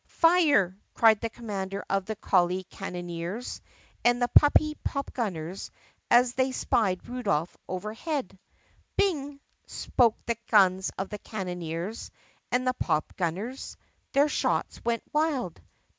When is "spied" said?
6.51-7.07